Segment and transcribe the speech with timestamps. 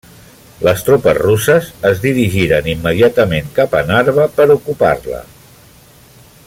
[0.67, 5.25] Les tropes russes es dirigiren immediatament cap a Narva per ocupar-la.